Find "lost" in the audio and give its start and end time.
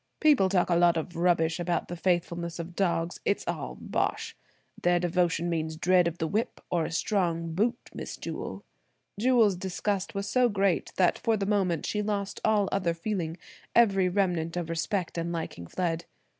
12.01-12.41